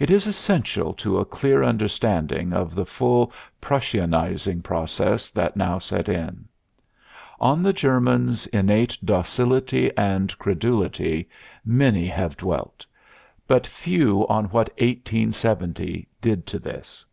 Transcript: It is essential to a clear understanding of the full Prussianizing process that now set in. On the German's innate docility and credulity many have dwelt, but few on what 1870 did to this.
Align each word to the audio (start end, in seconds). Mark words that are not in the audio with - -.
It 0.00 0.10
is 0.10 0.26
essential 0.26 0.92
to 0.94 1.18
a 1.18 1.24
clear 1.24 1.62
understanding 1.62 2.52
of 2.52 2.74
the 2.74 2.84
full 2.84 3.32
Prussianizing 3.60 4.60
process 4.64 5.30
that 5.30 5.56
now 5.56 5.78
set 5.78 6.08
in. 6.08 6.48
On 7.38 7.62
the 7.62 7.72
German's 7.72 8.48
innate 8.48 8.98
docility 9.04 9.96
and 9.96 10.36
credulity 10.36 11.28
many 11.64 12.08
have 12.08 12.36
dwelt, 12.36 12.84
but 13.46 13.64
few 13.64 14.26
on 14.26 14.46
what 14.46 14.70
1870 14.80 16.08
did 16.20 16.44
to 16.48 16.58
this. 16.58 17.04